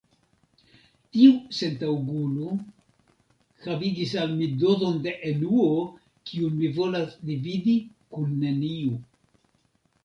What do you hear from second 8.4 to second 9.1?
neniu.